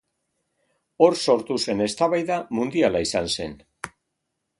Hor 1.07 1.17
sortu 1.25 1.57
zen 1.65 1.83
eztabaida 1.87 2.39
mundiala 2.61 3.03
izan 3.09 3.29
zen. 3.37 3.55